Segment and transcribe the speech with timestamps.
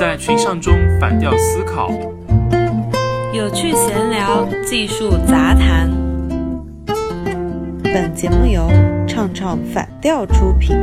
[0.00, 1.90] 在群像中反调思考，
[3.34, 5.90] 有趣闲聊，技术杂谈。
[7.82, 8.66] 本节目由
[9.06, 10.74] 唱唱反调出品。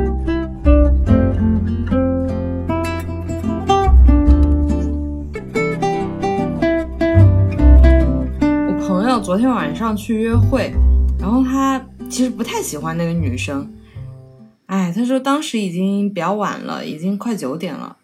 [8.68, 10.72] 我朋友昨天晚上去约会，
[11.20, 13.68] 然后他其实不太喜欢那个女生。
[14.68, 17.97] 哎，他说当时已经比较晚了，已经快九点了，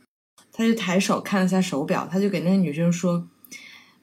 [0.53, 3.27] 他就抬手看了下手表，他就给那个女生说：“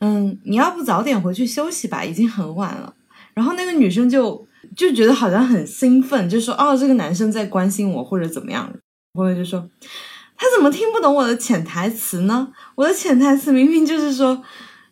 [0.00, 2.92] 嗯，你要不早点回去休息吧，已经很晚了。”
[3.32, 8.70] 然后那个女生就就觉得好像很兴奋，就说：“哦，这个男生在关心我，或者怎么样。”
[9.14, 9.68] 朋友就说
[10.36, 12.52] ：“他怎么听不懂我的潜台词呢？
[12.74, 14.42] 我的潜台词明明就是说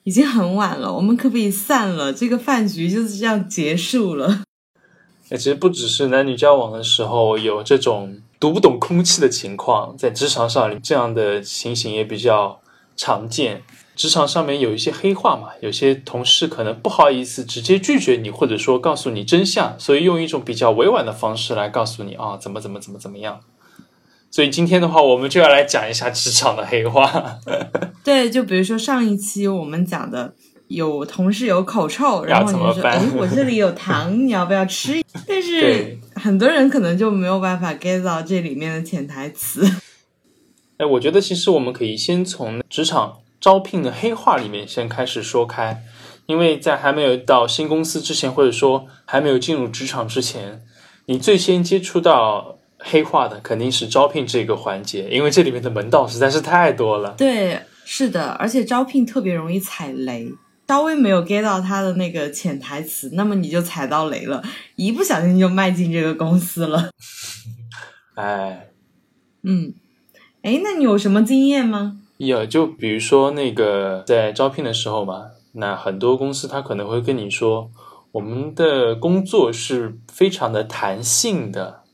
[0.05, 2.13] 已经很晚了，我们可不可以散了？
[2.13, 4.43] 这个饭局就是这样结束了。”
[5.31, 12.61] 其实不只是男女交往的时候有这种读不懂空气的情况，在职场上这样的情形也比较
[12.97, 13.63] 常见。
[13.97, 23.41] 职场上面有一些黑话嘛，有些同事可能不好意思直接拒绝你，或者说告诉你真相，所以用一种比较委婉的方式来告诉你啊，怎么怎么怎么怎么样。
[24.31, 27.39] 所以今天的话，我们就要来讲一下职场的黑话。
[28.05, 30.35] 对，就比如说上一期我们讲的。
[30.69, 39.67] 有同事有口臭， 然后你说：“哎，我这里有糖，你要不要吃？”但是很多人可能就没有办法 get 到这里面的潜台词。
[40.77, 45.83] 哎，我觉得其实我们可以先从职场招聘的黑话里面先开始说开，
[46.27, 50.61] 因为在还没有到新公司之前，或者说还没有进入职场之前，
[51.07, 57.15] 你最先接触到黑话的肯定是招聘这个环节，因为这里面的门道实在是太多了。
[57.17, 60.31] 对，是的，而且招聘特别容易踩雷。
[60.69, 64.43] 稍微没有 get 到他的那个潜台词，那么你就踩到雷了，
[64.77, 66.91] 一不小心就迈进这个公司了。
[68.15, 68.69] 哎，
[69.43, 69.73] 嗯，
[70.43, 71.99] 哎，那你有什么经验吗？
[72.19, 77.71] 有，就比如说那个在招聘的时候嘛，那很多公司他可能会跟你说，
[78.13, 81.85] 我们的工作是非常的弹性的。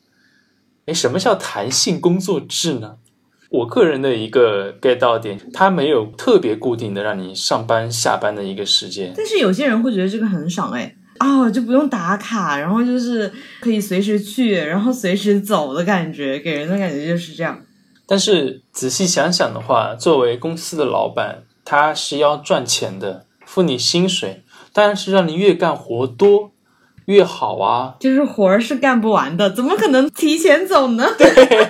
[0.87, 2.97] 哎，什么叫弹性工作制呢？
[3.55, 9.13] 我个人的一个 get 到点，它没有特别固定的让你上班下班的一个时间。
[9.17, 17.61] 但是有些人会觉得这个很爽哎，哦，就不用打卡，然后就是可以随时去，然后随时走的感觉，给人的感觉就是这样。
[18.07, 24.43] 但是仔细想想的话，作为公司的老板，他是要赚钱的，付你薪水，
[24.73, 26.51] 当然是让你越干活多
[27.07, 27.95] 越好啊。
[28.01, 31.07] 就是活儿是干不完的，怎么可能提前走呢？
[31.17, 31.69] 对。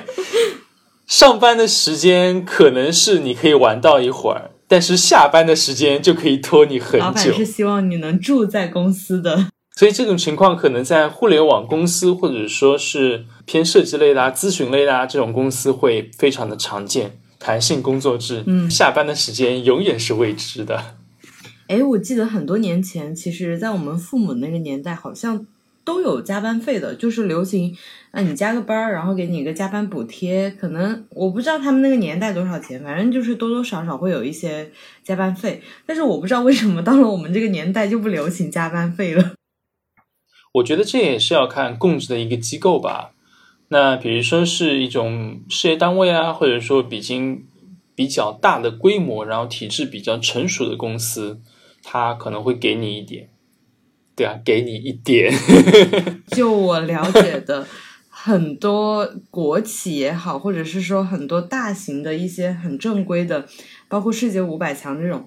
[1.06, 7.06] 上班的时间可能是你可以玩到一会儿，但是下班的时间就可以拖你很久。
[7.06, 17.18] 老板是希望你能住在公司的，所以这种情况可能在互联网公司或者说是偏设计类的、啊咨询类的啊这种公司会非常的常见。
[17.38, 20.96] 弹性工作制，嗯，下班的时间永远是未知的。
[21.66, 25.46] 哎，我记得很多年前，其实，在我们父母那个年代，好像。
[25.84, 27.76] 都有加班费的，就是流行，
[28.10, 30.50] 啊，你加个班儿，然后给你一个加班补贴。
[30.50, 34.70] 可能我不知道他们那个年代多少钱，反正就是多多少少会有一些
[35.02, 35.62] 加班费。
[35.84, 39.34] 但是我不知道为什么到了我们这个年代就不流行加班费了。
[40.54, 43.12] 我觉得这也是要看供职的一个机构吧。
[43.68, 47.44] 那比如说是一种事业单位啊，或者说已经
[47.94, 51.40] 比较大的规模，然后体制比较成熟的公司，
[51.82, 53.30] 它可能会给你一点。
[54.16, 55.32] 对啊，给你一点。
[56.28, 57.66] 就我了解的，
[58.08, 63.46] 很多国企也好，或者是说很多大型的一些很正规的，
[63.88, 65.26] 包括世界五百强这种，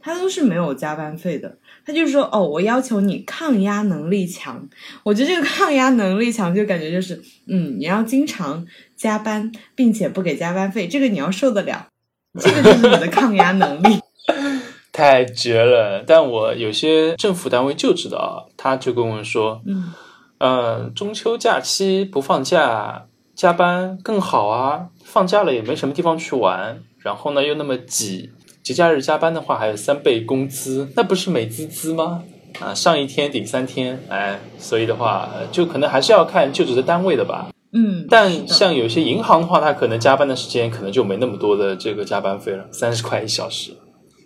[0.00, 1.58] 它都是没有加班费的。
[1.84, 4.68] 他就说，哦，我要求你抗压能力强。
[5.02, 11.88] 我觉得这个抗压能力强，就感觉就是，嗯，你要经常加班，并且不给加班费，这个你要受得了。
[12.38, 13.98] 这个就是你的抗压能力。
[14.98, 16.02] 太绝了！
[16.04, 19.92] 但我有些政府单位就知道，他就跟我说，嗯，
[20.38, 24.86] 呃，中秋假期不放假，加班更好啊。
[25.04, 28.32] 放假了也没什么地方去玩，然后呢又那么挤，
[28.64, 32.24] 节假日加班的话还有三倍工资，那不是美滋滋吗？
[32.58, 37.50] 啊，上一天顶三天，哎，所以的话，就可能还是要看就职的单位的吧。
[37.72, 43.70] 嗯，但像有些银行的话，它可能加班的时间可能就没那么多的这个加班费了，三十块一小时。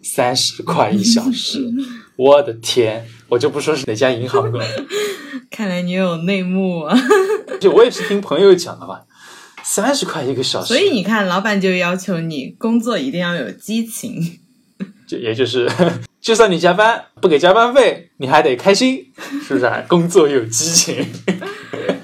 [0.02, 1.70] 三十块一小时，
[2.16, 3.06] 我的天！
[3.28, 4.64] 我就不说是哪家银行了。
[5.50, 6.96] 看来你有内幕啊！
[7.60, 9.02] 就我也是听朋友讲的吧，
[9.62, 10.68] 三十块一个小时。
[10.68, 14.40] 所以你看，老板就要求你工作一定要有激情。
[15.06, 15.70] 就也就是，
[16.20, 19.06] 就算你加班不给加班费，你还得开心，
[19.46, 19.70] 是不是？
[19.88, 21.06] 工作有激情。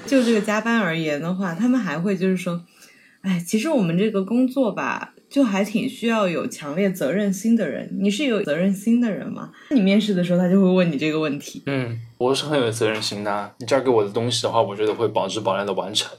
[0.05, 2.61] 就这个加班而言的话，他们还会就是说，
[3.21, 5.13] 哎，其实我们这个工作吧。
[5.29, 7.89] 就还挺需要有强烈责任心的人。
[8.01, 9.51] 你是有责任心的人吗？
[9.71, 11.61] 你面试的时候，他就会问你这个问题。
[11.67, 13.53] 嗯，我是很有责任心的啊。
[13.59, 16.11] 你交给我的东西的话，我觉得会保质保量的完成。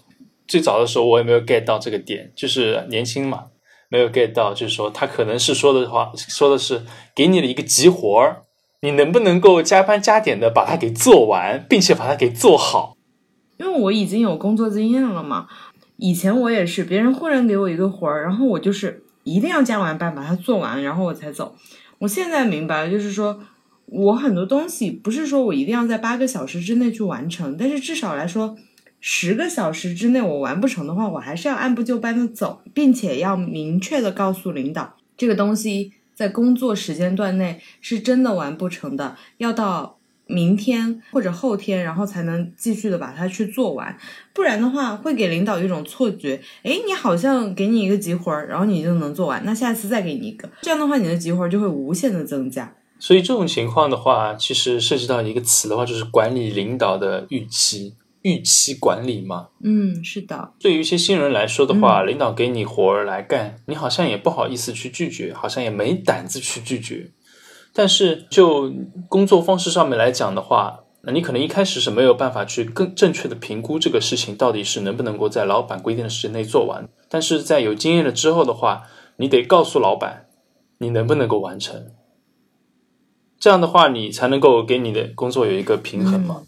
[0.46, 3.46] 最早的时候，我也没有 get 到这个点，就是年轻嘛，
[3.88, 6.82] 没有 get 到，就是说他可能是说的话，说的是
[7.14, 8.42] 给你了一个急活儿，
[8.82, 12.96] 你能不能够加班加点的把它给做完，并且把它给做好？
[13.58, 15.46] 因为我已经有工作经验了嘛，
[16.00, 21.54] 以前我也是，别人忽然给我一个活儿，然后我就是一定要加完班把它做完，然后我才走。
[21.98, 23.38] 我现在明白了，就是说
[23.84, 28.56] 我很多东西不是说我一定要在八个小时之内去完成，但是至少来说，
[28.98, 39.99] 十个小时之内我完不成的话，我还是要按部就班的走，并且要明确的告诉领导，这个东西在工作时间段内是真的完不成的，要到。
[40.30, 43.96] 明天或者后天，然后才能继续的把它去做完，
[44.32, 52.76] 不然的话会给领导一种错觉，哎，你好像给你一个急活儿，然后你就能做完，那下次再给你一个，这样的话你的急活儿就会无限的增加。
[52.98, 59.48] 所以这种情况的话，其实涉及到一个词的话，就是管理领导的预期，预期管理嘛。
[59.64, 60.52] 嗯，是的。
[60.60, 67.10] 对于一些新人来说的话，领导给你活儿来干，你好像也不好意思去拒绝，好像也没胆子去拒绝。
[67.72, 68.72] 但是就
[69.08, 76.88] 工作方式上面来讲的话，那你可能一开始是没有办法去更正确的评估这个事情到底是能不能够在老板规定的时间内做完。
[77.08, 78.82] 但是在有经验了之后的话，
[79.16, 80.26] 你得告诉老板
[80.78, 81.86] 你能不能够完成，
[83.38, 86.42] 这样的话你才能够给你的工作有一个平衡嘛。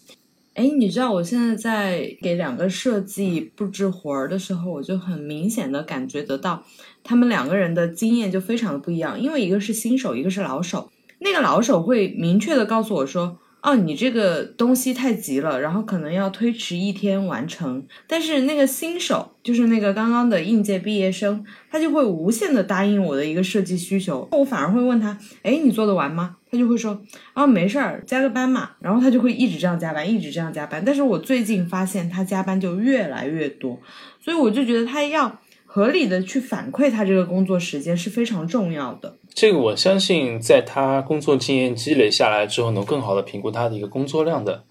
[0.54, 6.62] 哎，你知道我现在在给两个设计布置活儿的时候，我就很明显的感觉得到，
[7.02, 10.90] 他们两个人的经验就非常的不一样，因为一个是新手，一个是老手。
[11.22, 24.28] 那个老手会明确的告诉我说：“哦，你这个东西太急了，然后可能要推迟一天完成。”但是那个新手，就是那个刚刚的应届毕业生，他就会无限的答应我的一个设计需求。
[24.32, 27.00] 我反而会问他：“哎，你做得完吗？”他就会说
[27.34, 30.82] ：“啊，没事儿，加个班嘛。”然后他就会一直这样加班，一直这样加班。
[30.84, 33.80] 但是我最近发现他加班就越来越多，
[34.20, 35.40] 所以我就觉得他要
[35.74, 39.16] 合理的去反馈他这个工作时间是非常重要的。
[39.32, 44.64] 这个我相信，在他工作经验积累下来之后，能更好的评估他的一个工作量的。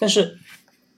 [0.00, 0.36] 但是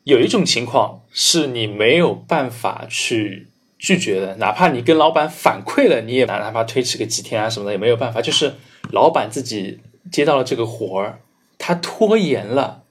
[0.05, 3.49] 有一种情况是你没有办法去
[3.79, 8.23] 拒绝的，哪怕你跟老板反馈了，你也哪怕推迟个几天啊什么的也没有办法。
[8.23, 8.55] 就是
[8.91, 9.81] 老板自己
[10.11, 11.21] 接到了这个活儿，
[11.59, 12.85] 他拖延了。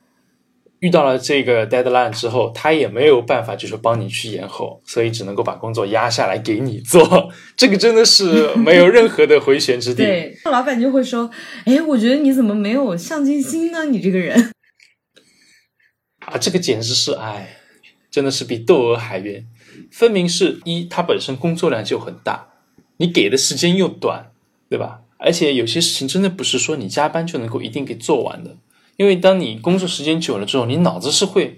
[0.79, 7.31] 遇到了这个 deadline 之后，他也没有办法，就是帮你去延后，所以只能够把工作压下来给你做。
[7.57, 10.03] 这个真的是没有任何的回旋之地。
[10.03, 11.29] 对，老板就会说
[11.65, 13.85] ：“哎，我觉得你怎么没有上进心呢？
[13.85, 14.51] 你这个人。”
[16.25, 17.57] 啊，这个简直是哎，
[18.09, 19.45] 真的是比窦娥还冤。
[19.91, 22.49] 分明是一，他本身工作量就很大，
[22.97, 24.31] 你给的时间又短，
[24.69, 25.01] 对吧？
[25.17, 28.55] 而且有些事情真的不是说你加班就能够一定给做完的。
[28.99, 31.57] 因为当你工作时间久了之后，你脑子是会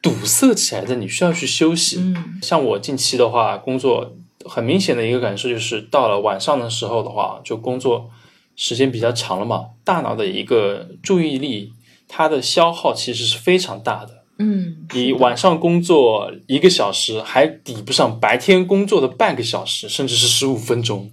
[0.00, 1.96] 堵塞起来的，你需要去休息。
[1.98, 4.14] 嗯，像我近期的话，工作
[4.44, 8.08] 很明显的一个感受就是，到了晚上的时候的话，就工作
[8.54, 11.72] 时间比较长了嘛，大脑的一个注意力，
[12.06, 14.22] 它的消耗其实是非常大的。
[14.38, 21.10] 嗯，你晚上工作一个小时，还抵不上白天工作的半个小时，甚至是十五分钟。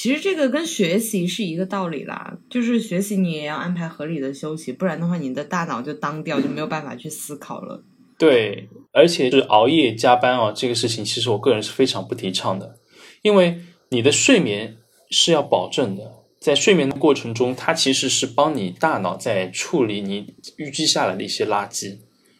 [0.00, 7.84] 其实这个跟学习是一个道理啦，就是学习你也要安排合理的休息，不然的话你的大脑就当掉，就没有办法去思考了。
[8.16, 12.76] 对，而且是熬夜加班啊，这个事情其实我个人是非常不提倡的，
[13.20, 13.58] 因为
[13.90, 14.78] 你的睡眠
[15.10, 21.98] 是要保证的，在睡眠的过程中，它其实是帮你大脑在处理你淤积下来的一些垃圾。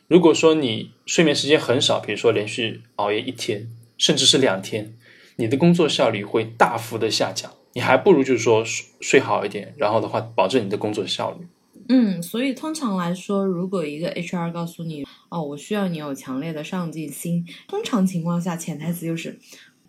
[0.09, 4.95] 如果说你睡眠时间很少，比如说连续熬夜一天，甚至是两天。
[5.41, 11.47] 你的工作效率会大幅的下降，你还不如就是说睡睡好一点，然后的话保证你的工作效率。
[11.89, 19.39] 嗯，所以通常来说，如果一个 HR 告诉你，哦，我需要你有强烈的上进心，通常情况下潜台词就是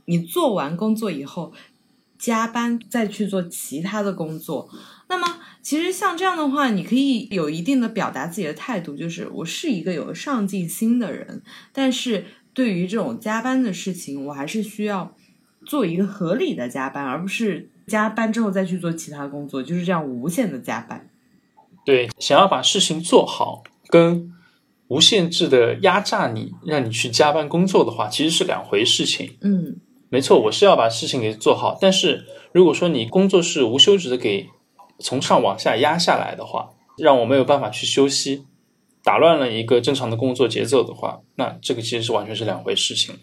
[0.05, 1.51] 你做完工作以后
[2.17, 4.69] 加班再去做其他的工作。
[5.09, 11.43] 那么其实像这样的话，你可以有一定的表达自己的态度，就是我是一个有上进心的人，
[11.73, 15.13] 但是对于这种加班的事情，我还是需要。
[15.65, 21.09] 做一个合理的加班，而不是加班之后再去做其他工作，就是这样无限的加班。
[21.85, 24.31] 对，想要把事情做好，跟
[24.87, 29.37] 无限制的压榨你，让你去加班工作的话，其实是两回事情。
[29.41, 29.77] 嗯，
[30.09, 34.49] 没错，我是要把事情给做好，但是如果说你工作是无休止的给
[34.99, 38.45] 从上往下压下来的话，让我没有办法去休息，
[39.03, 43.15] 打乱了一个正常的工作节奏的话，那这个其实是完全是两回事情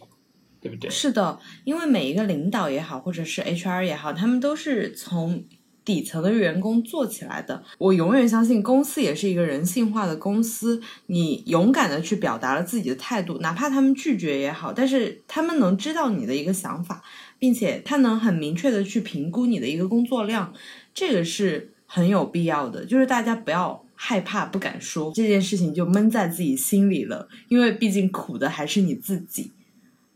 [0.61, 0.91] 对不对？
[0.91, 5.45] 是的，因为每一个领导也好，或者是 HR 也好，他们都是从
[5.85, 7.63] 底层的员工做起来的。
[7.79, 10.83] 我永远相信，公司也是一个人性化的公司。
[11.07, 17.03] 你勇敢的去表达了自己的态度，哪怕他们拒绝也好，但是他们能知道你的一个想法，
[17.39, 20.53] 并且他能很明确的去评估你的一个工作量，
[20.93, 22.85] 这个是很有必要的。
[22.85, 29.53] 就是大家不要害怕，不敢说这件事情就闷在自己心里了，因为毕竟苦的还是你自己。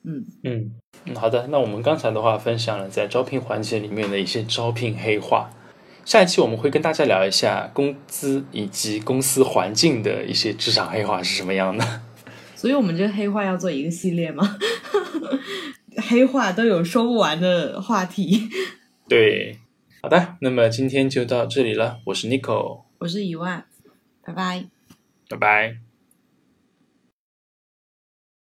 [0.04, 0.71] 嗯嗯
[1.06, 1.47] 嗯，好的。
[1.49, 5.50] 那我们刚才的话分享了在招聘环节里面的一些招聘黑话，
[6.04, 12.00] 下一期我们会跟大家聊一下工资以及公司环境的一些职场黑话是什么样的。
[12.56, 14.59] 所以我们这个黑话要做一个系列吗？
[16.09, 18.49] 黑话都有说不完的话题。
[19.09, 19.59] 对，
[20.00, 20.37] 好的。
[20.40, 23.64] 那么今天就到这里了，我是 Nico，我是一万，
[24.25, 24.66] 拜拜。
[25.28, 25.92] 拜拜。